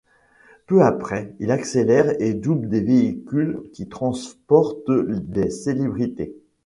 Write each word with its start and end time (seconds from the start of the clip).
Peu 0.65 0.81
après, 0.83 1.35
il 1.39 1.51
accélère 1.51 2.19
et 2.19 2.33
double 2.33 2.67
des 2.69 2.81
véhicules 2.81 3.61
qui 3.71 3.87
transportent 3.87 4.89
des 4.89 5.51
célébrités. 5.51 6.35